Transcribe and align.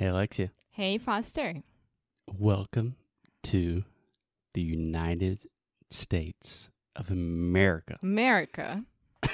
Hey, 0.00 0.06
Alexia. 0.06 0.50
Hey, 0.70 0.96
Foster. 0.96 1.62
Welcome 2.26 2.96
to 3.42 3.84
the 4.54 4.62
United 4.62 5.40
States 5.90 6.70
of 6.96 7.10
America. 7.10 7.98
America. 8.02 8.82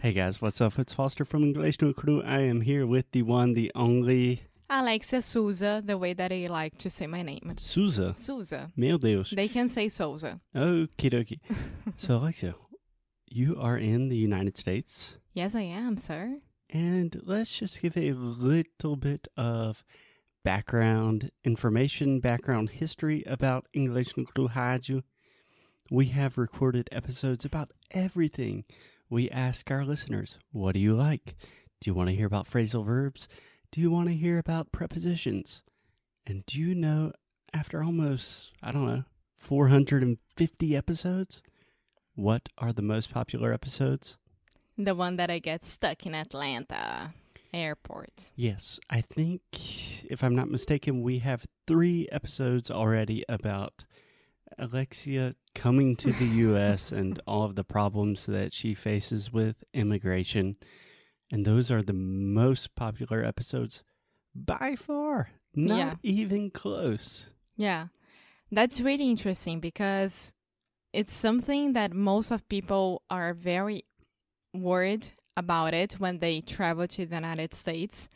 hey, 0.00 0.12
guys, 0.14 0.40
what's 0.40 0.62
up? 0.62 0.78
It's 0.78 0.94
Foster 0.94 1.26
from 1.26 1.42
English 1.44 1.82
no 1.82 1.92
Cru. 1.92 2.22
I 2.22 2.40
am 2.40 2.62
here 2.62 2.86
with 2.86 3.04
the 3.12 3.20
one, 3.20 3.52
the 3.52 3.70
only 3.74 4.44
Alexia 4.70 5.20
Souza, 5.20 5.82
the 5.84 5.98
way 5.98 6.14
that 6.14 6.32
I 6.32 6.46
like 6.46 6.78
to 6.78 6.88
say 6.88 7.06
my 7.06 7.20
name. 7.20 7.52
Souza. 7.58 8.14
Souza. 8.16 8.72
Meu 8.76 8.96
Deus. 8.96 9.28
They 9.28 9.48
can 9.48 9.68
say 9.68 9.90
Souza. 9.90 10.40
Okie 10.56 11.10
dokie. 11.12 11.40
so, 11.98 12.16
Alexia, 12.16 12.54
you 13.34 13.56
are 13.60 13.76
in 13.76 14.08
the 14.08 14.16
United 14.16 14.56
States. 14.56 15.16
Yes, 15.32 15.56
I 15.56 15.62
am, 15.62 15.96
sir. 15.96 16.38
And 16.70 17.20
let's 17.24 17.58
just 17.58 17.82
give 17.82 17.96
a 17.96 18.12
little 18.12 18.94
bit 18.94 19.26
of 19.36 19.84
background 20.44 21.32
information, 21.44 22.20
background 22.20 22.70
history 22.70 23.24
about 23.26 23.66
English 23.72 24.16
no 24.16 24.24
Rádio. 24.24 25.02
We 25.90 26.06
have 26.06 26.38
recorded 26.38 26.88
episodes 26.92 27.44
about 27.44 27.72
everything. 27.90 28.64
We 29.10 29.28
ask 29.30 29.68
our 29.68 29.84
listeners, 29.84 30.38
what 30.52 30.74
do 30.74 30.80
you 30.80 30.94
like? 30.94 31.34
Do 31.80 31.90
you 31.90 31.94
want 31.94 32.10
to 32.10 32.16
hear 32.16 32.26
about 32.26 32.48
phrasal 32.48 32.86
verbs? 32.86 33.26
Do 33.72 33.80
you 33.80 33.90
want 33.90 34.08
to 34.08 34.14
hear 34.14 34.38
about 34.38 34.70
prepositions? 34.70 35.62
And 36.24 36.46
do 36.46 36.60
you 36.60 36.74
know, 36.74 37.12
after 37.52 37.82
almost, 37.82 38.52
I 38.62 38.70
don't 38.70 38.86
know, 38.86 39.04
450 39.38 40.76
episodes, 40.76 41.42
what 42.14 42.48
are 42.58 42.72
the 42.72 42.82
most 42.82 43.12
popular 43.12 43.52
episodes? 43.52 44.16
The 44.76 44.94
one 44.94 45.16
that 45.16 45.30
I 45.30 45.38
get 45.38 45.64
stuck 45.64 46.04
in 46.06 46.14
Atlanta 46.14 47.14
airport. 47.52 48.32
Yes, 48.34 48.80
I 48.90 49.00
think, 49.00 49.40
if 50.10 50.24
I'm 50.24 50.34
not 50.34 50.50
mistaken, 50.50 51.02
we 51.02 51.20
have 51.20 51.44
three 51.66 52.08
episodes 52.10 52.70
already 52.70 53.24
about 53.28 53.84
Alexia 54.58 55.34
coming 55.54 55.96
to 55.96 56.12
the 56.12 56.24
U.S. 56.48 56.92
and 56.92 57.20
all 57.26 57.44
of 57.44 57.54
the 57.54 57.64
problems 57.64 58.26
that 58.26 58.52
she 58.52 58.74
faces 58.74 59.32
with 59.32 59.62
immigration. 59.72 60.56
And 61.32 61.44
those 61.44 61.70
are 61.70 61.82
the 61.82 61.92
most 61.92 62.74
popular 62.74 63.24
episodes 63.24 63.82
by 64.34 64.76
far. 64.76 65.30
Not 65.54 65.78
Yeah. 65.78 65.94
even 66.02 66.50
close. 66.50 67.28
Yeah. 67.56 67.86
That's 68.50 68.80
really 68.80 69.08
interesting 69.10 69.58
because 69.60 70.32
it's 70.94 71.12
something 71.12 71.72
that 71.72 71.92
most 71.92 72.30
of 72.30 72.48
people 72.48 73.02
are 73.10 73.34
very 73.34 73.84
worried 74.54 75.10
about 75.36 75.74
it 75.74 75.94
when 75.94 76.20
they 76.20 76.40
travel 76.40 76.86
to 76.86 77.04
the 77.04 77.16
United 77.16 77.52
States. 77.52 78.08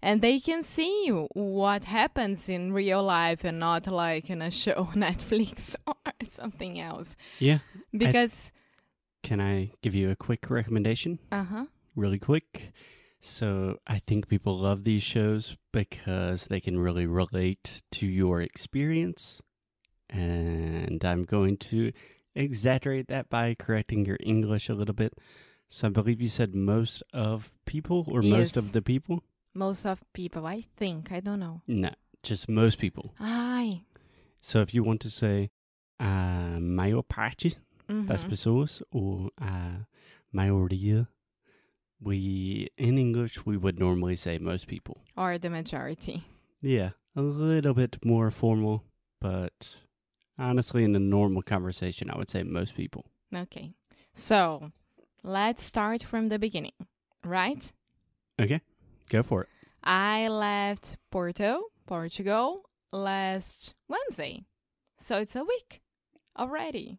And 0.00 0.20
they 0.22 0.38
can 0.38 0.62
see 0.62 1.08
what 1.32 1.84
happens 1.84 2.48
in 2.48 2.72
real 2.72 3.02
life 3.02 3.42
and 3.44 3.58
not 3.58 3.86
like 3.88 4.30
in 4.30 4.42
a 4.42 4.50
show 4.50 4.88
on 4.90 4.94
Netflix 5.08 5.74
or 5.86 5.94
something 6.22 6.78
else. 6.78 7.16
Yeah. 7.38 7.58
Because, 7.92 8.52
Can 9.22 9.40
I 9.40 9.72
give 9.82 9.94
you 9.94 10.10
a 10.10 10.16
quick 10.16 10.50
recommendation? 10.50 11.18
uh 11.32 11.44
huh. 11.44 11.64
really 11.96 12.18
quick. 12.18 12.72
So 13.20 13.78
I 13.86 13.98
think 14.06 14.28
people 14.28 14.56
love 14.60 14.84
these 14.84 15.02
shows 15.02 15.56
because 15.72 16.46
they 16.46 16.60
can 16.60 16.78
really 16.78 17.06
relate 17.06 17.82
to 17.92 18.06
your 18.06 18.40
experience. 18.40 19.42
And 20.10 21.04
I'm 21.04 21.24
going 21.24 21.56
to 21.72 21.92
exaggerate 22.34 23.08
that 23.08 23.28
by 23.28 23.54
correcting 23.54 24.04
your 24.04 24.18
English 24.20 24.68
a 24.68 24.74
little 24.74 24.94
bit. 24.94 25.14
So 25.70 25.88
I 25.88 25.90
believe 25.90 26.20
you 26.20 26.28
said 26.28 26.54
most 26.54 27.02
of 27.12 27.52
people 27.66 28.04
or 28.08 28.22
most 28.22 28.56
of 28.56 28.72
the 28.72 28.82
people? 28.82 29.22
Most 29.54 29.84
of 29.84 30.02
people, 30.12 30.46
I 30.46 30.64
think, 30.76 31.12
I 31.12 31.20
don't 31.20 31.40
know. 31.40 31.62
No, 31.66 31.90
just 32.22 32.48
most 32.48 32.78
people. 32.78 33.14
Ai. 33.20 33.82
So 34.40 34.60
if 34.60 34.72
you 34.72 34.82
want 34.82 35.00
to 35.02 35.10
say 35.10 35.50
a 36.00 36.58
maior 36.60 37.02
parte 37.02 37.56
das 38.06 38.24
uhum. 38.24 38.30
pessoas 38.30 38.82
or 38.92 39.30
uh, 39.40 39.44
a 39.44 39.86
maioria, 40.32 41.08
we 42.00 42.68
in 42.76 42.98
English 42.98 43.44
we 43.44 43.56
would 43.56 43.78
normally 43.78 44.16
say 44.16 44.38
most 44.38 44.66
people. 44.66 44.98
Or 45.16 45.38
the 45.38 45.50
majority. 45.50 46.24
Yeah, 46.60 46.90
a 47.16 47.22
little 47.22 47.74
bit 47.74 48.04
more 48.04 48.30
formal, 48.30 48.84
but 49.20 49.76
honestly, 50.38 50.84
in 50.84 50.94
a 50.96 50.98
normal 51.00 51.42
conversation, 51.42 52.10
I 52.10 52.16
would 52.18 52.30
say 52.30 52.42
most 52.42 52.74
people. 52.74 53.06
Okay. 53.34 53.72
So 54.14 54.72
let's 55.22 55.64
start 55.64 56.02
from 56.02 56.28
the 56.28 56.38
beginning, 56.38 56.72
right? 57.24 57.72
Okay, 58.40 58.60
go 59.10 59.22
for 59.22 59.42
it. 59.42 59.48
I 59.84 60.28
left 60.28 60.96
Porto, 61.10 61.64
Portugal, 61.86 62.62
last 62.92 63.74
Wednesday. 63.88 64.44
So 64.98 65.18
it's 65.18 65.36
a 65.36 65.44
week 65.44 65.80
already. 66.38 66.98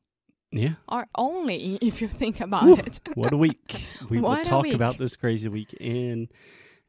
Yeah, 0.51 0.75
Or 0.87 1.05
only 1.15 1.75
if 1.81 2.01
you 2.01 2.07
think 2.07 2.39
about 2.41 2.63
Whew. 2.63 2.75
it. 2.77 2.99
what 3.13 3.33
a 3.33 3.37
week. 3.37 3.85
We 4.09 4.19
will 4.19 4.29
What 4.29 4.41
a 4.47 4.49
talk 4.49 4.63
week. 4.63 4.73
about 4.73 4.97
this 4.97 5.15
crazy 5.15 5.47
week 5.47 5.73
in 5.73 6.27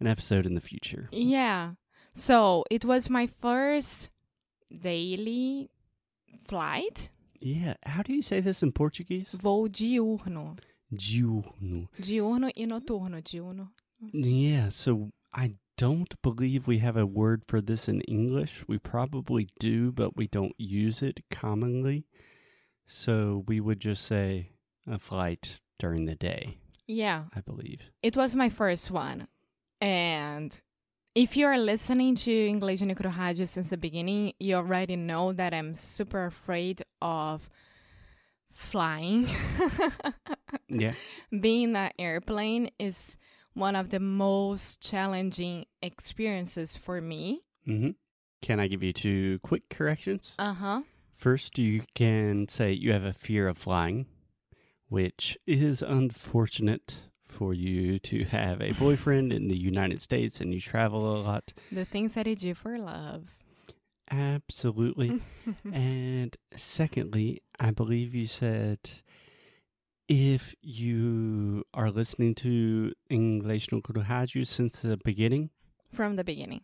an 0.01 0.07
episode 0.07 0.47
in 0.47 0.55
the 0.55 0.61
future. 0.61 1.09
yeah. 1.13 1.73
So 2.15 2.65
it 2.71 2.85
was 2.85 3.09
my 3.11 3.27
first 3.29 4.11
daily 4.81 5.71
flight. 6.49 7.11
Yeah, 7.41 7.75
how 7.85 8.03
do 8.03 8.13
you 8.13 8.23
say 8.23 8.41
this 8.41 8.63
in 8.63 8.73
Portuguese? 8.73 9.29
Voo 9.33 9.69
diurno. 9.69 10.57
Diurno. 10.95 11.89
Diurno 12.01 12.51
e 12.55 12.67
noturno. 12.67 13.23
Diurno. 13.23 13.69
Yeah, 14.13 14.69
so 14.71 15.11
I 15.33 15.55
don't 15.79 16.15
believe 16.23 16.67
we 16.67 16.79
have 16.79 16.97
a 16.97 17.07
word 17.07 17.43
for 17.47 17.61
this 17.61 17.89
in 17.89 18.01
English. 18.03 18.65
We 18.69 18.79
probably 18.79 19.49
do, 19.59 19.93
but 19.93 20.17
we 20.17 20.27
don't 20.27 20.55
use 20.59 21.03
it 21.03 21.21
commonly. 21.31 22.05
So 22.87 23.45
we 23.47 23.61
would 23.61 23.81
just 23.81 24.05
say 24.05 24.51
a 24.87 24.99
flight 24.99 25.61
during 25.79 26.05
the 26.07 26.17
day, 26.17 26.59
Yeah. 26.87 27.25
I 27.35 27.41
believe. 27.41 27.91
It 28.03 28.17
was 28.17 28.35
my 28.35 28.49
first 28.51 28.91
one. 28.91 29.29
And 29.81 30.61
if 31.15 31.37
you're 31.37 31.59
listening 31.59 32.15
to 32.15 32.33
English 32.33 32.81
no 32.83 32.95
Cru 32.95 33.11
Rádio 33.11 33.47
since 33.47 33.71
the 33.71 33.77
beginning, 33.77 34.33
you 34.39 34.55
already 34.55 34.97
know 34.97 35.33
that 35.33 35.53
I'm 35.53 35.75
super 35.75 36.27
afraid 36.27 36.83
of 37.03 37.51
flying. 38.53 39.29
Yeah. 40.69 40.95
Being 41.31 41.71
in 41.71 41.77
an 41.77 41.91
airplane 41.99 42.71
is 42.79 43.17
one 43.55 43.75
of 43.75 43.91
the 43.91 43.99
most 43.99 44.81
challenging 44.81 45.67
experiences 45.83 46.77
for 46.77 47.01
me. 47.01 47.43
hmm 47.65 47.91
Can 48.41 48.61
I 48.61 48.69
give 48.69 48.83
you 48.83 48.93
two 48.93 49.41
quick 49.41 49.69
corrections? 49.69 50.35
Uh 50.39 50.55
huh. 50.55 50.83
First, 51.17 51.59
you 51.59 51.83
can 51.95 52.49
say 52.49 52.73
you 52.73 52.93
have 52.93 53.05
a 53.05 53.13
fear 53.13 53.49
of 53.49 53.59
flying, 53.59 54.07
which 54.89 55.37
is 55.47 55.83
unfortunate 55.83 56.99
for 57.31 57.55
you 57.55 57.99
to 58.01 58.25
have 58.25 58.61
a 58.61 58.73
boyfriend 58.73 59.33
in 59.33 59.49
the 59.49 59.57
United 59.57 60.03
States 60.03 60.41
and 60.41 60.53
you 60.53 60.61
travel 60.61 61.17
a 61.17 61.21
lot. 61.23 61.53
The 61.73 61.85
things 61.85 62.15
that 62.15 62.27
I 62.27 62.35
do 62.35 62.55
for 62.55 62.79
love. 62.79 63.29
Absolutely. 64.11 65.21
and 65.73 66.37
secondly, 66.57 67.43
I 67.59 67.71
believe 67.71 68.15
you 68.15 68.27
said 68.27 68.79
if 70.09 70.55
you 70.63 71.65
are 71.73 71.91
listening 71.91 72.35
to 72.37 72.93
English 73.09 73.71
no 73.71 73.81
Cru 73.81 74.03
Rádio 74.03 74.47
since 74.47 74.81
the 74.81 74.99
beginning, 75.05 75.51
From 75.93 76.17
the 76.17 76.25
beginning. 76.25 76.63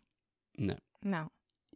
no. 0.58 0.76
No. 1.02 1.28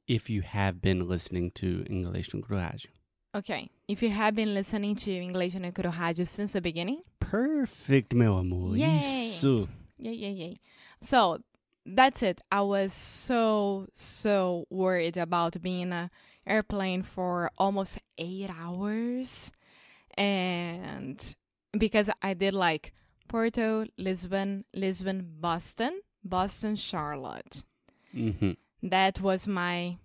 If 0.09 0.29
you 0.29 0.43
have 0.43 0.83
been 0.83 1.07
listening 1.09 1.53
to 1.53 1.85
English 1.89 2.35
no 2.35 2.41
Cru 2.41 2.57
Rádio. 2.57 2.87
Okay. 3.35 3.71
If 3.87 4.03
you 4.03 4.11
have 4.11 4.35
been 4.35 4.55
listening 4.55 4.97
to 4.97 5.13
English 5.13 5.55
no 5.55 5.71
Cru 5.71 5.85
Rádio 5.91 6.27
since 6.27 6.53
the 6.53 6.61
beginning, 6.61 7.03
Perfect, 7.21 8.13
meu 8.15 8.35
amor. 8.39 8.77
Yay. 8.77 8.97
Isso. 8.97 9.69
Yay, 9.99 10.13
yay, 10.13 10.31
yay. 10.33 10.61
So 11.01 11.39
that's 11.87 12.23
it. 12.23 12.43
I 12.51 12.63
was 12.63 12.93
so, 12.93 13.87
so 13.93 14.67
worried 14.71 15.17
about 15.17 15.63
being 15.63 15.83
in 15.83 15.93
an 15.93 16.11
airplane 16.47 17.03
for 17.03 17.51
almost 17.57 17.99
eight 18.19 18.51
hours. 18.51 19.53
And 20.17 21.23
because 21.79 22.11
I 22.21 22.35
did 22.35 22.55
like 22.55 22.93
Porto, 23.29 23.87
Lisbon, 23.97 24.65
Lisbon, 24.75 25.35
Boston, 25.39 26.01
Boston, 26.25 26.75
Charlotte. 26.75 27.63
hmm 28.13 28.53
That 28.83 29.21
was 29.21 29.47
my 29.47 29.99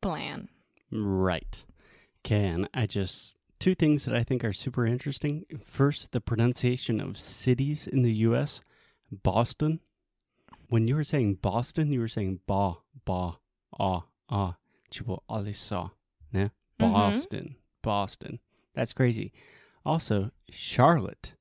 plan. 0.00 0.48
Right. 0.92 1.64
Can 2.28 2.68
I 2.74 2.84
just 2.84 3.36
two 3.58 3.74
things 3.74 4.04
that 4.04 4.14
I 4.14 4.22
think 4.22 4.44
are 4.44 4.52
super 4.52 4.84
interesting. 4.84 5.46
First, 5.64 6.12
the 6.12 6.20
pronunciation 6.20 7.00
of 7.00 7.16
cities 7.16 7.86
in 7.86 8.02
the 8.02 8.12
US. 8.28 8.60
Boston. 9.10 9.80
When 10.68 10.86
you 10.86 10.94
were 10.94 11.04
saying 11.04 11.36
Boston, 11.36 11.90
you 11.90 12.00
were 12.00 12.06
saying 12.06 12.40
ba, 12.46 12.74
ba, 13.06 13.38
ah, 13.80 14.02
ah. 14.28 14.56
Tipo, 14.92 15.20
alissa. 15.30 15.92
Yeah? 16.30 16.48
Mhm. 16.78 16.92
Boston. 16.92 17.56
Boston. 17.80 18.40
That's 18.74 18.92
crazy. 18.92 19.32
Also, 19.86 20.30
Charlotte. 20.50 21.32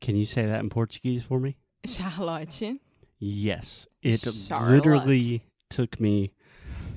Can 0.00 0.16
you 0.16 0.26
say 0.26 0.44
that 0.44 0.58
in 0.58 0.70
Portuguese 0.70 1.22
for 1.22 1.38
me? 1.38 1.56
Charlotte. 1.84 2.80
Yes, 3.20 3.86
it 4.02 4.18
Charlotte. 4.22 4.70
literally 4.70 5.44
took 5.68 6.00
me 6.00 6.32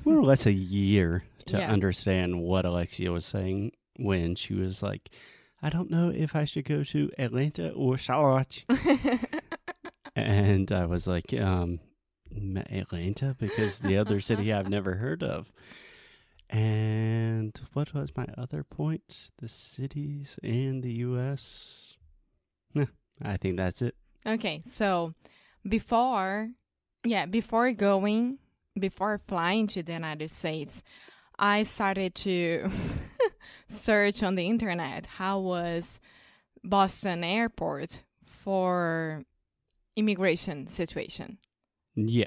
more 0.04 0.18
or 0.18 0.24
less 0.24 0.46
a 0.46 0.52
year 0.52 1.22
to 1.46 1.58
Yeah. 1.58 1.70
understand 1.72 2.40
what 2.42 2.64
Alexia 2.64 3.12
was 3.12 3.24
saying 3.24 3.72
when 3.96 4.34
she 4.34 4.54
was 4.54 4.82
like, 4.82 5.10
"I 5.62 5.70
don't 5.70 5.90
know 5.90 6.08
if 6.10 6.34
I 6.36 6.44
should 6.44 6.64
go 6.64 6.82
to 6.84 7.10
Atlanta 7.18 7.70
or 7.70 7.96
Charlotte," 7.98 8.64
and 10.16 10.70
I 10.72 10.86
was 10.86 11.06
like, 11.06 11.32
um, 11.34 11.80
"Atlanta," 12.70 13.36
because 13.38 13.80
the 13.80 13.96
other 13.96 14.20
city 14.20 14.52
I've 14.52 14.68
never 14.68 14.94
heard 14.96 15.22
of. 15.22 15.52
And 16.50 17.58
what 17.72 17.94
was 17.94 18.16
my 18.16 18.26
other 18.36 18.62
point? 18.62 19.30
The 19.38 19.48
cities 19.48 20.36
in 20.42 20.82
the 20.82 20.92
U.S. 21.08 21.96
Nah, 22.74 22.86
I 23.22 23.36
think 23.36 23.56
that's 23.56 23.82
it. 23.82 23.94
Okay, 24.26 24.60
so 24.64 25.14
before, 25.66 26.50
yeah, 27.04 27.26
before 27.26 27.72
going, 27.72 28.38
before 28.78 29.18
flying 29.18 29.66
to 29.68 29.82
the 29.82 29.92
United 29.92 30.30
States, 30.30 30.82
I 31.38 31.62
started 31.64 32.14
to 32.16 32.70
search 33.68 34.22
on 34.22 34.34
the 34.34 34.46
internet 34.46 35.06
how 35.06 35.40
was 35.40 36.00
Boston 36.62 37.24
Airport 37.24 38.02
for 38.24 39.24
immigration 39.96 40.66
situation. 40.66 41.38
Yeah. 41.94 42.26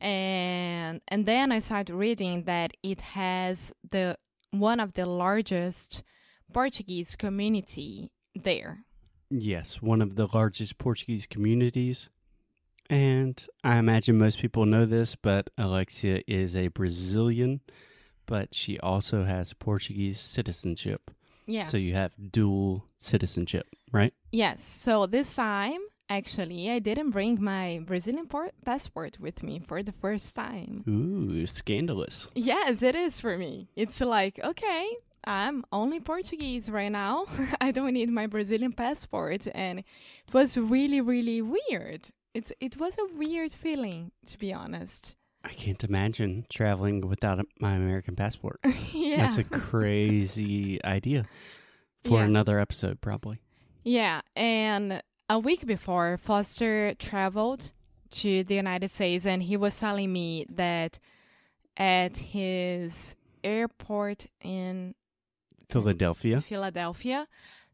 And 0.00 1.00
and 1.08 1.26
then 1.26 1.50
I 1.50 1.60
started 1.60 1.94
reading 1.94 2.44
that 2.44 2.72
it 2.82 3.00
has 3.00 3.72
the 3.90 4.18
one 4.50 4.80
of 4.80 4.92
the 4.94 5.06
largest 5.06 6.02
Portuguese 6.52 7.16
community 7.16 8.12
there. 8.34 8.84
Yes, 9.30 9.82
one 9.82 10.02
of 10.02 10.16
the 10.16 10.28
largest 10.32 10.78
Portuguese 10.78 11.26
communities. 11.26 12.10
And 12.90 13.44
I 13.64 13.78
imagine 13.78 14.18
most 14.18 14.38
people 14.38 14.66
know 14.66 14.84
this, 14.84 15.16
but 15.16 15.48
Alexia 15.56 16.22
is 16.28 16.54
a 16.54 16.68
Brazilian, 16.68 17.60
but 18.26 18.54
she 18.54 18.78
also 18.78 19.24
has 19.24 19.52
Portuguese 19.52 20.20
citizenship. 20.20 21.10
Yeah. 21.46 21.64
So 21.64 21.76
you 21.76 21.94
have 21.94 22.12
dual 22.32 22.86
citizenship, 22.96 23.66
right? 23.92 24.14
Yes. 24.32 24.62
So 24.64 25.06
this 25.06 25.34
time, 25.34 25.80
actually, 26.08 26.70
I 26.70 26.78
didn't 26.78 27.10
bring 27.10 27.42
my 27.42 27.80
Brazilian 27.84 28.26
por- 28.26 28.52
passport 28.64 29.18
with 29.20 29.42
me 29.42 29.58
for 29.58 29.82
the 29.82 29.92
first 29.92 30.34
time. 30.34 30.84
Ooh, 30.88 31.46
scandalous. 31.46 32.28
Yes, 32.34 32.82
it 32.82 32.94
is 32.94 33.20
for 33.20 33.36
me. 33.36 33.68
It's 33.76 34.00
like, 34.00 34.40
okay, 34.42 34.88
I'm 35.24 35.64
only 35.72 36.00
Portuguese 36.00 36.70
right 36.70 36.92
now. 36.92 37.26
I 37.60 37.70
don't 37.70 37.92
need 37.92 38.10
my 38.10 38.26
Brazilian 38.26 38.72
passport. 38.72 39.46
And 39.54 39.80
it 39.80 40.32
was 40.32 40.56
really, 40.56 41.00
really 41.00 41.42
weird. 41.42 42.08
It's 42.32 42.52
it 42.60 42.78
was 42.78 42.96
a 42.98 43.14
weird 43.16 43.52
feeling, 43.52 44.10
to 44.26 44.38
be 44.38 44.52
honest. 44.52 45.16
I 45.44 45.52
can't 45.52 45.82
imagine 45.84 46.46
traveling 46.48 47.02
without 47.06 47.38
a- 47.40 47.44
my 47.60 47.74
American 47.74 48.16
passport. 48.16 48.58
yeah. 48.92 49.16
That's 49.22 49.38
a 49.38 49.44
crazy 49.44 50.82
idea 50.84 51.26
for 52.02 52.18
Yeah. 52.20 52.24
another 52.24 52.58
episode, 52.58 53.00
probably. 53.00 53.40
Yeah, 53.82 54.22
and 54.34 55.02
a 55.28 55.38
week 55.38 55.66
before, 55.66 56.16
Foster 56.16 56.94
traveled 56.94 57.72
to 58.10 58.44
the 58.44 58.54
United 58.54 58.88
States, 58.88 59.26
and 59.26 59.42
he 59.42 59.56
was 59.56 59.78
telling 59.78 60.12
me 60.12 60.46
that 60.48 60.98
at 61.76 62.16
his 62.16 63.16
airport 63.42 64.26
in 64.40 64.94
Philadelphia. 65.68 66.40
Philadelphia, 66.40 67.26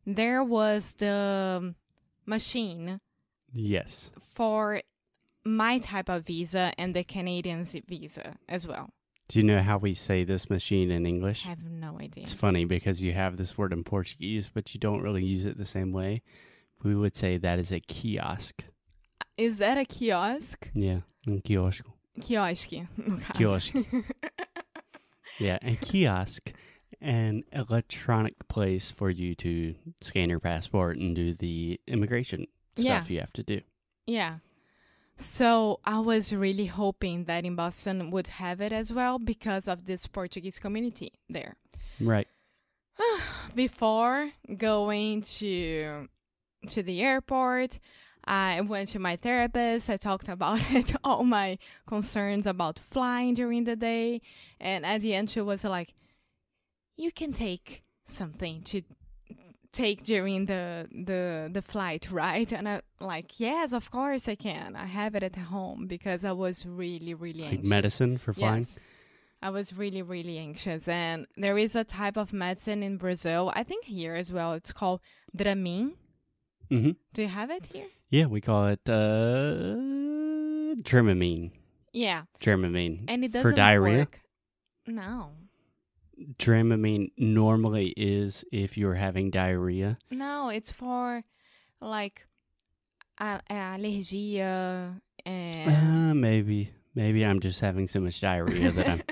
there 0.06 0.43
was 0.43 0.94
the 0.94 1.75
machine 2.26 3.00
Yes. 3.52 4.11
for 4.34 4.82
my 5.44 5.78
type 5.78 6.08
of 6.08 6.26
visa 6.26 6.72
and 6.78 6.94
the 6.94 7.04
Canadian's 7.04 7.75
visa 7.88 8.37
as 8.48 8.66
well. 8.66 8.90
Do 9.28 9.38
you 9.38 9.44
know 9.46 9.62
how 9.62 9.78
we 9.78 9.94
say 9.94 10.25
this 10.25 10.50
machine 10.50 10.90
in 10.90 11.06
English? 11.06 11.46
I 11.46 11.50
have 11.50 11.62
no 11.62 11.98
idea. 12.00 12.22
It's 12.22 12.32
funny 12.32 12.64
because 12.64 13.00
you 13.02 13.12
have 13.12 13.37
this 13.37 13.56
word 13.56 13.72
in 13.72 13.84
Portuguese, 13.84 14.50
but 14.52 14.75
you 14.75 14.81
don't 14.81 15.02
really 15.02 15.25
use 15.25 15.44
it 15.46 15.56
the 15.56 15.64
same 15.66 15.92
way. 15.92 16.22
We 16.82 16.96
would 16.96 17.14
say 17.16 17.37
that 17.38 17.58
is 17.60 17.70
a 17.70 17.78
kiosk. 17.81 18.64
Is 19.37 19.58
that 19.58 19.78
a 19.78 19.84
kiosk? 19.84 20.69
Yeah, 20.75 21.00
um 21.26 21.34
no 21.34 21.40
caso. 21.40 21.82
Quiosque. 22.20 22.86
Yeah, 25.38 25.58
a 25.62 25.75
kiosk, 25.76 26.52
an 27.00 27.44
electronic 27.52 28.46
place 28.48 28.90
for 28.90 29.08
you 29.08 29.34
to 29.36 29.75
scan 30.02 30.28
your 30.28 30.38
passport 30.40 30.98
and 30.98 31.16
do 31.16 31.32
the 31.32 31.81
immigration 31.86 32.46
Yeah. 32.76 32.98
stuff 33.00 33.10
you 33.10 33.20
have 33.20 33.32
to 33.34 33.43
do. 33.43 33.60
Yeah. 34.06 34.38
So 35.20 35.81
I 35.84 35.99
was 35.99 36.32
really 36.32 36.64
hoping 36.64 37.25
that 37.25 37.44
in 37.44 37.55
Boston 37.55 38.11
would 38.11 38.26
have 38.26 38.62
it 38.62 38.72
as 38.72 38.90
well 38.90 39.19
because 39.19 39.69
of 39.69 39.84
this 39.84 40.06
Portuguese 40.06 40.58
community 40.58 41.12
there. 41.28 41.56
Right. 42.00 42.26
Before 43.55 44.31
going 44.56 45.20
to 45.20 46.08
to 46.69 46.82
the 46.82 47.02
airport, 47.02 47.78
I 48.25 48.62
went 48.62 48.88
to 48.88 48.99
my 48.99 49.17
therapist. 49.17 49.90
I 49.90 49.99
talked 49.99 50.31
about 50.31 50.58
it, 50.70 50.94
all 51.05 51.25
my 51.25 51.58
concerns 51.87 52.46
about 52.46 52.78
flying 52.78 53.34
during 53.34 53.64
the 53.64 53.76
day, 53.76 54.22
and 54.58 54.87
at 54.87 55.02
the 55.02 55.12
end 55.12 55.28
she 55.28 55.43
was 55.43 55.64
like, 55.64 55.93
"You 56.96 57.12
can 57.12 57.34
take 57.34 57.82
something 58.06 58.62
to 58.62 58.81
take 59.72 60.02
during 60.05 60.46
the 60.46 60.88
the 60.90 61.49
the 61.52 61.62
flight, 61.62 62.11
right?" 62.11 62.50
And 62.52 62.69
I 62.69 62.81
like, 63.00 63.38
"Yes, 63.40 63.72
of 63.72 63.90
course 63.90 64.28
I 64.28 64.34
can. 64.34 64.76
I 64.76 64.87
have 64.87 65.14
it 65.14 65.22
at 65.22 65.37
home 65.37 65.87
because 65.87 66.25
I 66.25 66.32
was 66.32 66.67
really 66.67 67.14
really 67.14 67.43
Like 67.43 67.52
anxious." 67.52 67.69
medicine 67.69 68.19
for 68.19 68.32
flying. 68.32 68.61
Yes. 68.61 68.78
I 69.43 69.49
was 69.49 69.72
really, 69.72 70.02
really 70.02 70.37
anxious. 70.37 70.87
And 70.87 71.26
there 71.34 71.56
is 71.56 71.75
a 71.75 71.82
type 71.82 72.19
of 72.19 72.31
medicine 72.31 72.82
in 72.82 72.99
Brazil, 72.99 73.50
I 73.56 73.62
think 73.62 73.87
here 73.87 74.14
as 74.14 74.31
well. 74.34 74.52
It's 74.52 74.70
called 74.70 75.00
Dramin. 75.34 75.93
hmm 76.69 76.90
Do 77.14 77.22
you 77.22 77.28
have 77.28 77.50
it 77.50 77.64
here? 77.72 77.88
Yeah, 78.11 78.26
we 78.26 78.43
call 78.43 78.67
it 78.67 78.81
uh, 78.87 79.76
Dramamine. 80.82 81.52
Yeah. 81.93 82.25
Dramamine. 82.38 83.05
And 83.08 83.25
it 83.25 83.32
doesn't 83.32 83.50
for 83.50 83.56
diarrhea. 83.56 83.99
work. 84.00 84.20
No. 84.87 85.31
Dramamine 86.38 87.11
normally 87.17 87.94
is 87.96 88.44
if 88.52 88.76
you're 88.76 88.94
having 88.94 89.31
diarrhea. 89.31 89.99
No, 90.11 90.49
it's 90.50 90.70
for 90.70 91.25
like 91.81 92.26
a- 93.19 93.40
allergia 93.50 95.00
and. 95.25 96.11
Uh, 96.11 96.14
maybe. 96.14 96.70
Maybe 96.94 97.24
I'm 97.24 97.41
just 97.41 97.60
having 97.60 97.86
so 97.89 98.00
much 98.00 98.20
diarrhea 98.20 98.70
that 98.72 98.89
I'm. 98.89 99.03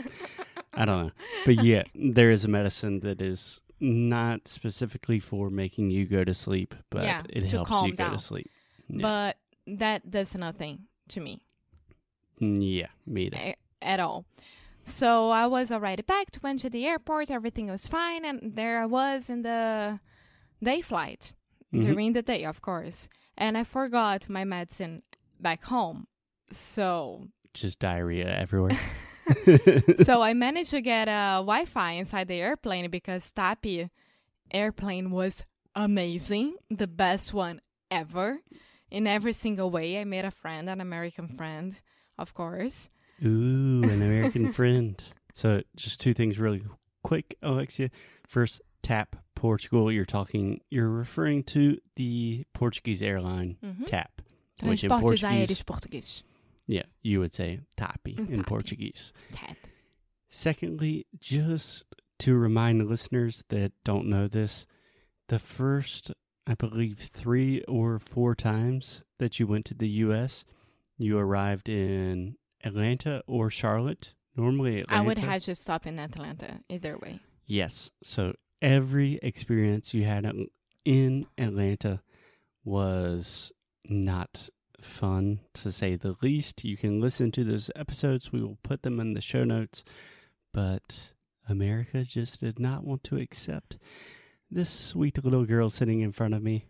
I 0.75 0.85
don't 0.85 1.07
know. 1.07 1.13
But 1.47 1.63
yeah, 1.65 1.85
there 1.95 2.31
is 2.31 2.45
a 2.45 2.49
medicine 2.49 3.01
that 3.01 3.21
is 3.23 3.61
not 3.81 4.49
specifically 4.49 5.21
for 5.21 5.49
making 5.51 5.91
you 5.91 6.05
go 6.07 6.25
to 6.25 6.35
sleep, 6.35 6.75
but 6.91 7.05
Yeah, 7.05 7.21
it 7.31 7.51
helps 7.51 7.83
you 7.83 7.95
go 7.95 8.11
to 8.11 8.19
sleep. 8.19 8.51
Yeah. 8.89 9.03
But 9.03 9.37
that 9.79 10.11
does 10.11 10.35
nothing 10.37 10.87
to 11.09 11.21
me. 11.21 11.41
Mm, 12.41 12.57
yeah, 12.61 12.87
me 13.07 13.27
either. 13.27 13.37
a- 13.37 13.57
at 13.83 14.01
all. 14.01 14.25
So 14.89 15.31
I 15.31 15.47
was 15.47 15.71
already 15.71 16.03
packed, 16.03 16.43
went 16.43 16.61
to 16.61 16.71
the 16.71 16.87
airport, 16.87 17.31
everything 17.31 17.71
was 17.71 17.87
fine, 17.87 18.25
and 18.25 18.55
there 18.57 18.81
I 18.81 18.87
was 18.87 19.29
in 19.31 19.43
the 19.43 20.01
day 20.63 20.81
flight 20.81 21.35
Mhm. 21.73 21.83
during 21.83 22.13
the 22.15 22.23
day, 22.23 22.45
of 22.45 22.61
course. 22.63 23.09
And 23.37 23.57
I 23.57 23.65
forgot 23.65 24.29
my 24.29 24.45
medicine 24.45 25.03
back 25.39 25.65
home. 25.65 26.07
So 26.51 27.29
Just 27.55 27.79
diarrhea 27.79 28.29
everywhere. 28.29 28.79
so 30.03 30.23
I 30.23 30.33
managed 30.33 30.71
to 30.71 30.81
get 30.81 31.07
a 31.09 31.45
Wi-Fi 31.45 31.93
inside 31.93 32.29
the 32.29 32.41
airplane 32.41 32.89
because 32.91 33.31
Tapi 33.31 33.91
airplane 34.51 35.11
was 35.11 35.45
amazing, 35.75 36.57
the 36.71 36.87
best 36.87 37.35
one 37.35 37.61
ever 37.91 38.41
in 38.91 39.07
every 39.07 39.35
single 39.35 39.71
way. 39.71 40.01
I 40.01 40.05
made 40.05 40.25
a 40.25 40.31
friend, 40.31 40.71
an 40.71 40.81
American 40.81 41.29
friend, 41.29 41.79
of 42.17 42.33
course. 42.33 42.89
Ooh, 43.25 43.83
an 43.85 44.03
American 44.03 44.53
friend. 44.53 45.03
So, 45.35 45.63
just 45.77 46.01
two 46.01 46.15
things 46.15 46.39
really 46.39 46.63
quick, 47.03 47.37
Alexia. 47.43 47.91
First, 48.27 48.61
TAP 48.83 49.17
Portugal. 49.35 49.91
You're 49.93 50.05
talking, 50.05 50.61
you're 50.71 50.89
referring 50.89 51.43
to 51.45 51.79
the 51.97 52.45
Portuguese 52.55 53.03
airline 53.03 53.57
Mhm. 53.65 53.87
TAP. 53.87 54.23
Which 54.63 54.83
in 54.83 54.91
Transportes 54.91 55.23
Portuguese- 55.23 55.49
Yeah, 56.67 56.83
you 57.03 57.21
would 57.21 57.33
say 57.33 57.61
TAPI 57.77 58.19
in 58.19 58.27
TAPI. 58.41 58.47
Portuguese. 58.47 59.13
TAP. 59.33 59.57
Secondly, 60.29 61.07
just 61.21 61.85
to 62.19 62.35
remind 62.37 62.87
listeners 62.89 63.45
that 63.49 63.73
don't 63.85 64.07
know 64.09 64.27
this, 64.29 64.67
the 65.29 65.39
first, 65.39 66.11
I 66.47 66.55
believe, 66.55 66.99
three 66.99 67.63
or 67.63 67.99
four 67.99 68.35
times 68.35 69.03
that 69.19 69.39
you 69.39 69.47
went 69.47 69.65
to 69.67 69.75
the 69.75 69.89
U.S., 69.89 70.45
you 70.97 71.17
arrived 71.19 71.69
in 71.69 72.37
Atlanta 72.65 73.23
or 73.27 73.51
Charlotte. 73.51 74.15
Normally, 74.37 74.81
Atlanta. 74.81 75.03
I 75.03 75.05
would 75.07 75.19
have 75.19 75.43
just 75.43 75.63
stopped 75.63 75.87
in 75.87 75.99
Atlanta 75.99 76.61
either 76.69 76.97
way. 76.99 77.21
Yes. 77.47 77.91
So 78.03 78.35
every 78.63 79.19
experience 79.23 79.95
you 79.95 80.05
had 80.05 80.25
in- 80.25 80.49
in 80.85 81.27
Atlanta 81.37 82.03
was 82.65 83.53
not 83.85 84.49
fun 84.81 85.41
to 85.55 85.73
say 85.73 85.97
the 85.97 86.17
least. 86.23 86.65
You 86.65 86.77
can 86.77 87.01
listen 87.01 87.33
to 87.33 87.45
those 87.45 87.71
episodes. 87.75 88.31
We 88.33 88.43
will 88.43 88.59
put 88.63 88.83
them 88.83 89.01
in 89.01 89.15
the 89.15 89.21
show 89.21 89.45
notes. 89.45 89.85
But 90.53 90.99
America 91.49 92.05
just 92.05 92.41
did 92.41 92.59
not 92.59 92.85
want 92.85 93.03
to 93.05 93.17
accept 93.17 93.77
this 94.51 94.71
sweet 94.71 95.23
little 95.23 95.45
girl 95.45 95.69
sitting 95.71 96.01
in 96.01 96.13
front 96.13 96.35
of 96.35 96.43
me. 96.43 96.67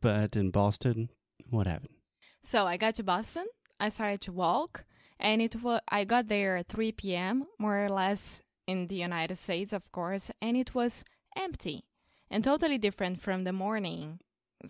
But 0.00 0.36
in 0.36 0.50
Boston, 0.50 1.10
what 1.48 1.66
happened? 1.66 1.94
So 2.42 2.66
I 2.66 2.76
got 2.76 2.94
to 2.96 3.02
Boston. 3.02 3.46
I 3.80 3.88
started 3.88 4.20
to 4.22 4.32
walk, 4.32 4.84
and 5.18 5.40
it 5.40 5.62
was 5.62 5.80
I 5.88 6.04
got 6.04 6.28
there 6.28 6.56
at 6.56 6.68
3 6.68 6.92
p.m. 6.92 7.46
more 7.58 7.84
or 7.84 7.90
less 7.90 8.42
in 8.66 8.88
the 8.88 8.96
United 8.96 9.36
States, 9.36 9.72
of 9.72 9.90
course, 9.92 10.30
and 10.40 10.56
it 10.56 10.74
was 10.74 11.04
empty 11.36 11.84
and 12.30 12.42
totally 12.42 12.78
different 12.78 13.20
from 13.20 13.44
the 13.44 13.52
morning 13.52 14.20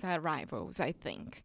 arrivals, 0.03 0.81
I 0.81 0.93
think. 0.93 1.45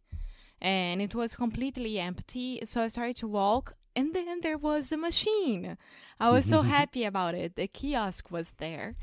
And 0.60 1.00
it 1.00 1.14
was 1.14 1.36
completely 1.36 1.98
empty, 1.98 2.60
so 2.64 2.82
I 2.82 2.88
started 2.88 3.16
to 3.16 3.28
walk, 3.28 3.74
and 3.96 4.12
then 4.12 4.40
there 4.42 4.58
was 4.58 4.90
the 4.90 4.96
machine. 4.96 5.78
I 6.18 6.30
was 6.30 6.44
so 6.44 6.62
happy 6.76 7.04
about 7.04 7.34
it. 7.34 7.56
The 7.56 7.68
kiosk 7.68 8.30
was 8.30 8.52
there, 8.58 8.96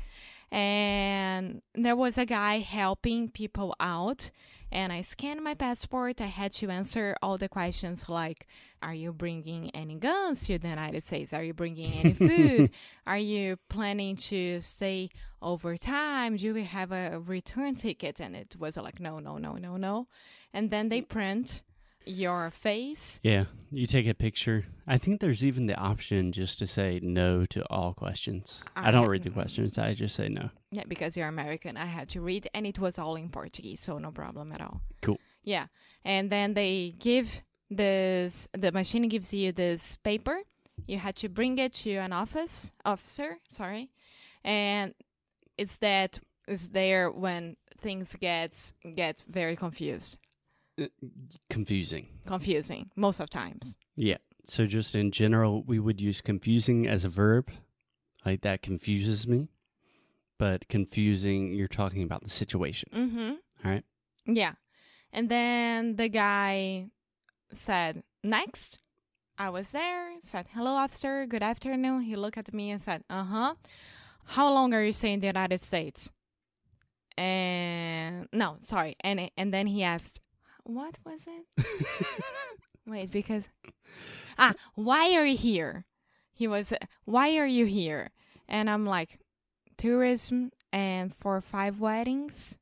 and 0.50 1.62
there 1.74 1.96
was 1.96 2.18
a 2.18 2.24
guy 2.24 2.58
helping 2.58 3.28
people 3.28 3.74
out 3.80 4.30
and 4.70 4.92
I 4.92 5.00
scanned 5.00 5.42
my 5.42 5.54
passport. 5.54 6.20
I 6.20 6.26
had 6.26 6.52
to 6.52 6.68
answer 6.68 7.16
all 7.22 7.38
the 7.38 7.48
questions 7.48 8.08
like 8.08 8.46
Are 8.82 8.94
you 8.94 9.12
bringing 9.12 9.70
any 9.70 9.96
guns 9.96 10.46
to 10.46 10.58
the 10.58 10.68
United 10.68 11.02
States? 11.02 11.32
Are 11.32 11.42
you 11.42 11.54
bringing 11.54 11.92
any 11.92 12.12
food? 12.12 12.70
Are 13.06 13.18
you 13.18 13.58
planning 13.68 14.16
to 14.16 14.60
stay 14.60 15.10
over 15.40 15.76
time? 15.76 16.36
Do 16.36 16.52
we 16.52 16.64
have 16.64 16.92
a 16.92 17.18
return 17.18 17.76
ticket? 17.76 18.20
And 18.20 18.36
it 18.36 18.56
was 18.58 18.76
like, 18.76 19.00
No, 19.00 19.18
no, 19.18 19.38
no, 19.38 19.54
no, 19.54 19.76
no. 19.76 20.08
And 20.52 20.70
then 20.70 20.90
they 20.90 21.00
print 21.00 21.62
your 22.08 22.50
face. 22.50 23.20
Yeah, 23.22 23.44
you 23.70 23.86
take 23.86 24.08
a 24.08 24.14
picture. 24.14 24.64
I 24.86 24.98
think 24.98 25.20
there's 25.20 25.44
even 25.44 25.66
the 25.66 25.76
option 25.76 26.32
just 26.32 26.58
to 26.60 26.66
say 26.66 27.00
no 27.02 27.44
to 27.46 27.62
all 27.70 27.94
questions. 27.94 28.60
I, 28.76 28.88
I 28.88 28.90
don't 28.90 29.08
read 29.08 29.22
the 29.22 29.30
questions. 29.30 29.78
I 29.78 29.94
just 29.94 30.16
say 30.16 30.28
no. 30.28 30.50
Yeah, 30.70 30.84
because 30.88 31.16
you're 31.16 31.28
American. 31.28 31.76
I 31.76 31.86
had 31.86 32.08
to 32.10 32.20
read, 32.20 32.48
and 32.54 32.66
it 32.66 32.78
was 32.78 32.98
all 32.98 33.16
in 33.16 33.28
Portuguese, 33.28 33.80
so 33.80 33.98
no 33.98 34.10
problem 34.10 34.52
at 34.52 34.60
all. 34.60 34.80
Cool. 35.02 35.18
Yeah, 35.44 35.66
and 36.04 36.30
then 36.30 36.54
they 36.54 36.94
give 36.98 37.42
this. 37.70 38.48
The 38.52 38.72
machine 38.72 39.08
gives 39.08 39.32
you 39.32 39.52
this 39.52 39.96
paper. 39.96 40.38
You 40.86 40.98
had 40.98 41.16
to 41.16 41.28
bring 41.28 41.58
it 41.58 41.72
to 41.74 41.94
an 41.96 42.12
office 42.12 42.72
officer. 42.84 43.38
Sorry, 43.48 43.90
and 44.44 44.94
it's 45.56 45.76
that 45.78 46.20
is 46.46 46.70
there 46.70 47.10
when 47.10 47.56
things 47.80 48.16
gets 48.16 48.72
get 48.96 49.22
very 49.28 49.54
confused 49.54 50.18
confusing. 51.50 52.08
Confusing, 52.26 52.90
most 52.96 53.20
of 53.20 53.30
times. 53.30 53.76
Yeah. 53.96 54.18
So 54.46 54.66
just 54.66 54.94
in 54.94 55.10
general, 55.10 55.62
we 55.62 55.78
would 55.78 56.00
use 56.00 56.20
confusing 56.20 56.86
as 56.86 57.04
a 57.04 57.08
verb. 57.08 57.50
Like 58.24 58.42
that 58.42 58.62
confuses 58.62 59.26
me. 59.26 59.48
But 60.38 60.68
confusing, 60.68 61.52
you're 61.52 61.68
talking 61.68 62.02
about 62.02 62.22
the 62.22 62.30
situation. 62.30 62.90
Mm-hmm. 62.94 63.30
All 63.64 63.70
right. 63.70 63.84
Yeah. 64.24 64.52
And 65.12 65.28
then 65.28 65.96
the 65.96 66.08
guy 66.08 66.86
said, 67.52 68.02
next. 68.22 68.78
I 69.40 69.50
was 69.50 69.70
there, 69.70 70.10
said, 70.20 70.46
hello, 70.52 70.72
officer, 70.72 71.24
good 71.24 71.44
afternoon. 71.44 72.02
He 72.02 72.16
looked 72.16 72.38
at 72.38 72.52
me 72.52 72.72
and 72.72 72.82
said, 72.82 73.04
uh 73.08 73.22
huh. 73.22 73.54
How 74.24 74.52
long 74.52 74.74
are 74.74 74.82
you 74.82 74.90
staying 74.92 75.14
in 75.14 75.20
the 75.20 75.26
United 75.28 75.60
States? 75.60 76.10
And 77.16 78.28
no, 78.32 78.56
sorry. 78.58 78.96
And 79.00 79.30
and 79.36 79.54
then 79.54 79.68
he 79.68 79.84
asked, 79.84 80.20
what 80.68 80.98
was 81.04 81.20
it? 81.26 81.66
Wait, 82.86 83.10
because 83.10 83.48
ah, 84.38 84.54
why 84.74 85.14
are 85.14 85.24
you 85.24 85.36
here? 85.36 85.86
He 86.30 86.46
was, 86.46 86.72
why 87.04 87.36
are 87.38 87.46
you 87.46 87.64
here? 87.64 88.10
And 88.46 88.68
I'm 88.68 88.84
like, 88.84 89.18
tourism 89.76 90.52
and 90.72 91.14
for 91.14 91.40
five 91.40 91.80
weddings. 91.80 92.58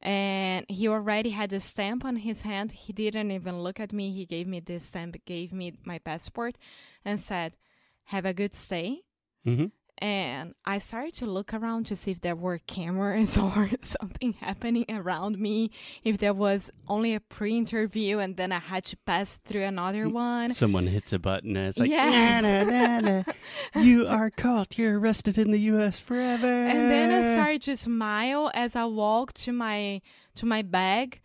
And 0.00 0.64
he 0.68 0.88
already 0.88 1.30
had 1.30 1.52
a 1.52 1.60
stamp 1.60 2.04
on 2.04 2.16
his 2.16 2.42
hand. 2.42 2.72
He 2.72 2.92
didn't 2.92 3.30
even 3.30 3.62
look 3.62 3.78
at 3.78 3.92
me. 3.92 4.10
He 4.12 4.24
gave 4.24 4.46
me 4.46 4.60
this 4.60 4.86
stamp, 4.86 5.16
gave 5.26 5.52
me 5.52 5.74
my 5.84 5.98
passport, 5.98 6.56
and 7.04 7.18
said, 7.18 7.56
"Have 8.04 8.24
a 8.24 8.32
good 8.32 8.54
stay." 8.54 9.02
Mm-hmm 9.44 9.66
and 10.00 10.54
I 10.64 10.78
started 10.78 11.14
to 11.14 11.26
look 11.26 11.52
around 11.52 11.86
to 11.86 11.96
see 11.96 12.12
if 12.12 12.20
there 12.20 12.36
were 12.36 12.58
cameras 12.58 13.36
or 13.38 13.70
something 13.82 14.34
happening 14.34 14.84
around 14.88 15.38
me, 15.38 15.70
if 16.04 16.18
there 16.18 16.34
was 16.34 16.70
only 16.86 17.14
a 17.14 17.20
pre 17.20 17.56
interview 17.56 18.18
and 18.18 18.36
then 18.36 18.52
I 18.52 18.60
had 18.60 18.84
to 18.86 18.96
pass 18.98 19.38
through 19.38 19.64
another 19.64 20.08
one. 20.08 20.50
Someone 20.50 20.86
hits 20.86 21.12
a 21.12 21.18
button 21.18 21.56
and 21.56 21.68
it's 21.68 21.78
like, 21.78 21.90
yes. 21.90 22.42
nah, 22.42 22.64
nah, 22.64 23.22
nah, 23.22 23.22
you 23.82 24.06
are 24.06 24.30
caught. 24.30 24.78
You're 24.78 24.98
arrested 25.00 25.38
in 25.38 25.50
the 25.50 25.60
U.S. 25.72 25.98
forever. 25.98 26.46
And 26.46 26.90
then 26.90 27.10
I 27.10 27.32
started 27.32 27.62
to 27.62 27.76
smile 27.76 28.50
as 28.54 28.76
I 28.76 28.84
walked 28.84 29.36
to 29.42 29.52
my 29.52 30.00
to 30.36 30.46
my 30.46 30.62
bag 30.62 31.20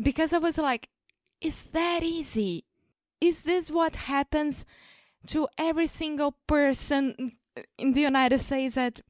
because 0.00 0.32
I 0.32 0.38
was 0.38 0.58
like, 0.58 0.88
is 1.40 1.62
that 1.74 2.02
easy? 2.02 2.64
Is 3.20 3.42
this 3.42 3.70
what 3.70 3.96
happens 3.96 4.64
to 5.28 5.48
every 5.58 5.86
single 5.86 6.36
person 6.46 7.36
in 7.78 7.92
the 7.92 8.00
United 8.00 8.38
States 8.38 8.74
that 8.74 9.00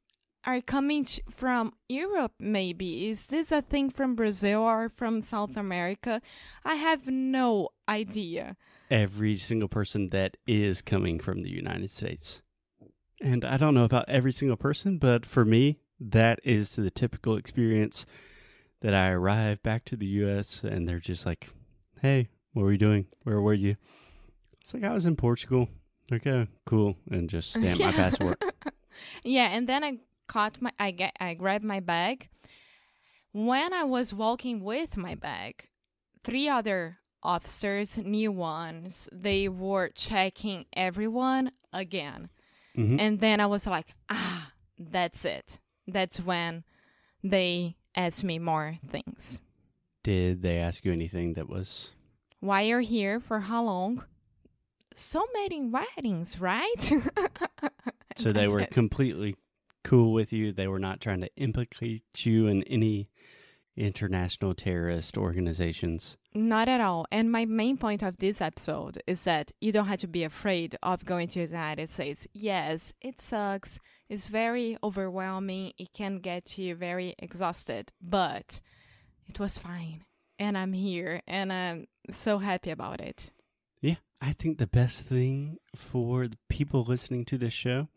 are 0.45 0.61
coming 0.61 1.05
from 1.31 1.73
Europe, 1.89 2.33
maybe. 2.39 3.09
Is 3.09 3.27
this 3.27 3.51
a 3.51 3.63
thing 3.63 3.91
from 3.91 4.15
Brazil 4.15 4.61
or 4.61 4.89
from 4.89 5.21
South 5.21 5.57
America? 5.57 6.23
I 6.65 6.75
have 6.75 7.09
no 7.09 7.71
idea. 7.89 8.57
Every 8.91 9.37
single 9.37 9.69
person 9.69 10.11
that 10.11 10.37
is 10.47 10.83
coming 10.83 11.19
from 11.19 11.41
the 11.41 11.51
United 11.51 11.91
States. 11.91 12.43
And 13.21 13.45
I 13.45 13.57
don't 13.57 13.75
know 13.75 13.85
about 13.85 14.09
every 14.09 14.33
single 14.33 14.57
person, 14.57 14.99
but 14.99 15.27
for 15.27 15.45
me, 15.45 15.81
that 15.99 16.39
is 16.45 16.77
the 16.77 16.91
typical 16.91 17.37
experience 17.37 18.07
that 18.83 18.95
I 18.95 19.11
arrive 19.11 19.63
back 19.63 19.85
to 19.87 19.97
the 19.97 20.07
US 20.07 20.63
and 20.63 20.89
they're 20.89 21.01
just 21.01 21.27
like, 21.27 21.49
hey, 22.03 22.29
what 22.53 22.63
were 22.63 22.73
you 22.73 22.79
doing? 22.79 23.07
Where 23.25 23.41
were 23.41 23.55
you? 23.55 23.77
It's 24.61 24.75
like 24.75 24.85
I 24.85 24.93
was 24.93 25.07
in 25.07 25.17
Portugal. 25.17 25.69
Okay, 26.13 26.47
cool, 26.65 26.97
and 27.11 27.29
just 27.29 27.51
stamp 27.57 27.81
my 27.81 27.93
passport. 27.93 28.41
yeah, 29.25 29.49
and 29.49 29.69
then 29.69 29.83
I 29.85 29.99
caught 30.27 30.61
my 30.61 30.73
I 30.79 30.91
get 30.91 31.17
I 31.21 31.35
grabbed 31.35 31.65
my 31.65 31.81
bag. 31.81 32.29
When 33.33 33.73
I 33.73 33.85
was 33.85 34.15
walking 34.15 34.63
with 34.63 34.97
my 34.97 35.15
bag, 35.15 35.69
three 36.25 36.49
other 36.49 36.99
officers, 37.23 37.99
new 37.99 38.33
ones, 38.33 39.09
they 39.13 39.49
were 39.49 39.91
checking 39.91 40.65
everyone 40.73 41.51
again. 41.73 42.31
Mm-hmm. 42.77 43.01
And 43.01 43.21
then 43.21 43.41
I 43.41 43.47
was 43.47 43.67
like, 43.67 43.89
ah, 44.09 44.53
that's 44.79 45.25
it. 45.25 45.59
That's 45.87 46.19
when 46.19 46.65
they 47.23 47.77
asked 47.95 48.25
me 48.25 48.39
more 48.39 48.79
things. 48.89 49.43
Did 50.03 50.43
they 50.43 50.59
ask 50.59 50.85
you 50.85 50.93
anything 50.93 51.35
that 51.35 51.49
was 51.49 51.91
why 52.41 52.63
you're 52.63 52.81
here 52.81 53.19
for 53.19 53.41
how 53.41 53.65
long 53.65 54.05
so 54.99 55.25
many 55.35 55.63
weddings, 55.63 56.41
right? 56.41 56.75
so 58.17 58.33
they 58.33 58.49
were 58.49 58.61
it. 58.61 58.71
completely 58.71 59.37
cool 59.85 60.13
with 60.13 60.33
you. 60.33 60.53
They 60.53 60.67
were 60.67 60.79
not 60.79 61.01
trying 61.01 61.21
to 61.21 61.31
implicate 61.37 62.03
you 62.25 62.47
in 62.47 62.63
any 62.65 63.09
international 63.77 64.55
terrorist 64.55 65.17
organizations. 65.17 66.17
Not 66.35 66.69
at 66.69 66.81
all. 66.81 67.07
And 67.13 67.31
my 67.31 67.45
main 67.45 67.77
point 67.77 68.03
of 68.03 68.17
this 68.19 68.41
episode 68.41 68.99
is 69.07 69.25
that 69.25 69.53
you 69.61 69.73
don't 69.73 69.87
have 69.87 70.01
to 70.01 70.07
be 70.07 70.25
afraid 70.25 70.77
of 70.83 71.05
going 71.05 71.29
to 71.29 71.47
the 71.47 71.53
United 71.53 71.89
States. 71.89 72.27
Yes, 72.33 72.93
it 73.01 73.21
sucks. 73.21 73.79
It's 74.09 74.27
very 74.27 74.77
overwhelming. 74.83 75.73
It 75.79 75.93
can 75.93 76.19
get 76.19 76.59
you 76.59 76.75
very 76.75 77.15
exhausted, 77.19 77.93
but 78.01 78.61
it 79.29 79.39
was 79.39 79.59
fine. 79.59 80.05
And 80.39 80.57
I'm 80.57 80.73
here 80.73 81.23
and 81.27 81.53
I'm 81.53 81.87
so 82.11 82.39
happy 82.39 82.71
about 82.71 83.01
it. 83.01 83.31
I 84.21 84.33
think 84.33 84.59
the 84.59 84.67
best 84.67 85.05
thing 85.05 85.59
for 85.75 86.27
the 86.27 86.39
people 86.49 86.85
listening 86.85 87.25
to 87.27 87.39
this 87.39 87.53
show, 87.53 87.89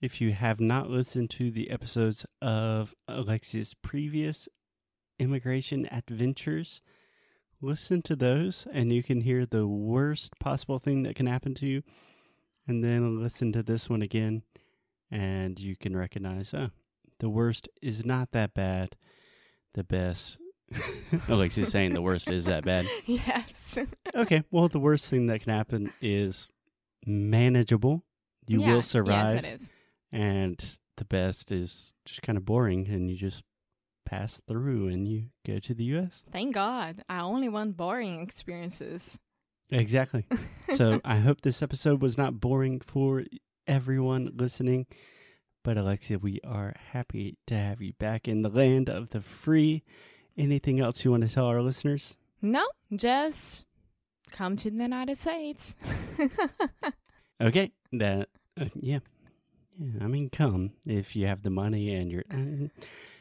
if 0.00 0.20
you 0.20 0.32
have 0.32 0.60
not 0.60 0.90
listened 0.90 1.30
to 1.30 1.50
the 1.50 1.70
episodes 1.70 2.26
of 2.42 2.94
Alexia's 3.06 3.74
previous 3.74 4.48
immigration 5.18 5.88
adventures, 5.92 6.80
listen 7.60 8.02
to 8.02 8.16
those 8.16 8.66
and 8.72 8.92
you 8.92 9.02
can 9.02 9.20
hear 9.20 9.46
the 9.46 9.66
worst 9.66 10.38
possible 10.40 10.78
thing 10.78 11.04
that 11.04 11.14
can 11.14 11.26
happen 11.26 11.54
to 11.54 11.66
you. 11.66 11.82
And 12.66 12.82
then 12.82 13.22
listen 13.22 13.52
to 13.52 13.62
this 13.62 13.88
one 13.88 14.02
again 14.02 14.42
and 15.10 15.58
you 15.58 15.76
can 15.76 15.96
recognize, 15.96 16.52
oh, 16.52 16.70
the 17.18 17.28
worst 17.28 17.68
is 17.80 18.04
not 18.04 18.32
that 18.32 18.54
bad. 18.54 18.96
The 19.74 19.84
best 19.84 20.38
Alexi's 21.28 21.68
saying 21.68 21.92
the 21.92 22.02
worst 22.02 22.30
is 22.30 22.46
that 22.46 22.64
bad. 22.64 22.86
Yes. 23.06 23.78
okay. 24.14 24.44
Well, 24.50 24.68
the 24.68 24.78
worst 24.78 25.10
thing 25.10 25.26
that 25.26 25.42
can 25.42 25.52
happen 25.52 25.92
is 26.00 26.48
manageable. 27.04 28.04
You 28.46 28.60
yeah, 28.60 28.74
will 28.74 28.82
survive. 28.82 29.34
Yes, 29.34 29.44
it 29.44 29.46
is. 29.46 29.72
And 30.12 30.64
the 30.96 31.04
best 31.04 31.50
is 31.50 31.92
just 32.04 32.22
kind 32.22 32.36
of 32.36 32.44
boring, 32.44 32.88
and 32.88 33.10
you 33.10 33.16
just 33.16 33.42
pass 34.04 34.40
through 34.48 34.88
and 34.88 35.06
you 35.06 35.26
go 35.46 35.60
to 35.60 35.72
the 35.72 35.84
U.S. 35.84 36.24
Thank 36.32 36.54
God. 36.54 37.04
I 37.08 37.20
only 37.20 37.48
want 37.48 37.76
boring 37.76 38.20
experiences. 38.20 39.20
Exactly. 39.70 40.26
so 40.72 41.00
I 41.04 41.18
hope 41.18 41.42
this 41.42 41.62
episode 41.62 42.02
was 42.02 42.18
not 42.18 42.40
boring 42.40 42.80
for 42.80 43.24
everyone 43.66 44.32
listening. 44.34 44.86
But 45.62 45.76
Alexia, 45.76 46.18
we 46.18 46.40
are 46.42 46.74
happy 46.92 47.36
to 47.46 47.54
have 47.54 47.80
you 47.80 47.92
back 47.98 48.26
in 48.26 48.42
the 48.42 48.48
land 48.48 48.88
of 48.88 49.10
the 49.10 49.20
free. 49.20 49.84
Anything 50.40 50.80
else 50.80 51.04
you 51.04 51.10
want 51.10 51.22
to 51.28 51.32
tell 51.32 51.46
our 51.46 51.60
listeners? 51.62 52.16
No, 52.42 52.66
just 52.96 53.64
come 54.32 54.56
to 54.56 54.70
the 54.70 54.82
United 54.82 55.18
States. 55.18 55.76
Okay, 57.42 57.72
that 57.92 58.28
uh, 58.60 58.66
yeah, 58.74 58.98
yeah. 59.78 60.04
I 60.04 60.08
mean, 60.08 60.28
come 60.28 60.72
if 60.86 61.16
you 61.16 61.26
have 61.26 61.42
the 61.42 61.48
money 61.48 61.94
and 61.94 62.12
you're. 62.12 62.24
Uh, 62.30 62.68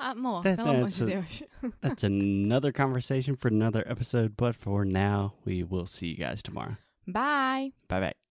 Amor, 0.02 0.42
That- 0.44 0.58
pelo 0.58 0.72
amor 0.72 0.90
that's 0.90 1.00
a- 1.02 1.46
that's 1.82 2.04
another 2.04 2.74
conversation 2.74 3.38
for 3.38 3.48
another 3.48 3.82
episode. 3.88 4.36
But 4.36 4.58
for 4.58 4.84
now, 4.84 5.36
we 5.46 5.64
will 5.64 5.86
see 5.86 6.08
you 6.08 6.18
guys 6.18 6.44
tomorrow. 6.44 6.76
Bye. 7.08 7.72
Bye 7.88 8.00
bye. 8.02 8.14